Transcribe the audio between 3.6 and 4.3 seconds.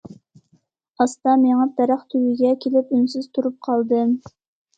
قالدىم.